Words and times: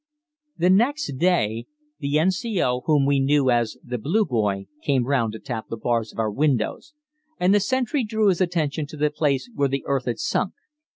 The 0.57 0.71
next 0.71 1.19
day 1.19 1.67
the 1.99 2.17
N.C.O. 2.17 2.81
whom 2.87 3.05
we 3.05 3.19
knew 3.19 3.51
as 3.51 3.77
the 3.83 3.99
"Blue 3.99 4.25
Boy" 4.25 4.65
came 4.81 5.05
round 5.05 5.31
to 5.33 5.39
tap 5.39 5.67
the 5.69 5.77
bars 5.77 6.11
of 6.11 6.17
our 6.17 6.31
windows, 6.31 6.95
and 7.39 7.53
the 7.53 7.59
sentry 7.59 8.03
drew 8.03 8.29
his 8.29 8.41
attention 8.41 8.87
to 8.87 8.97
the 8.97 9.11
place 9.11 9.47
where 9.53 9.69
the 9.69 9.83
earth 9.85 10.05
had 10.05 10.17
sunk. 10.17 10.53